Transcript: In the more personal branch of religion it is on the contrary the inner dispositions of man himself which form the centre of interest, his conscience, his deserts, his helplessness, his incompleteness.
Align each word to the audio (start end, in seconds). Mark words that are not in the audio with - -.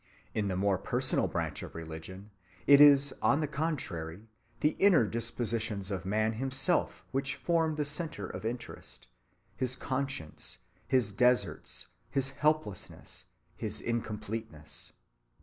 In 0.33 0.47
the 0.47 0.55
more 0.57 0.79
personal 0.79 1.27
branch 1.27 1.61
of 1.61 1.75
religion 1.75 2.31
it 2.65 2.81
is 2.81 3.13
on 3.21 3.39
the 3.39 3.47
contrary 3.47 4.27
the 4.61 4.75
inner 4.79 5.05
dispositions 5.05 5.91
of 5.91 6.07
man 6.07 6.33
himself 6.33 7.03
which 7.11 7.35
form 7.35 7.75
the 7.75 7.85
centre 7.85 8.25
of 8.25 8.43
interest, 8.43 9.07
his 9.55 9.75
conscience, 9.75 10.57
his 10.87 11.11
deserts, 11.11 11.89
his 12.09 12.29
helplessness, 12.29 13.25
his 13.55 13.79
incompleteness. 13.79 14.93